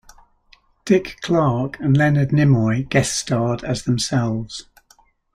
Dick 0.83 1.17
Clark 1.21 1.79
and 1.79 1.95
Leonard 1.95 2.29
Nimoy 2.29 2.89
guest 2.89 3.15
starred 3.19 3.63
as 3.63 3.83
themselves. 3.83 4.65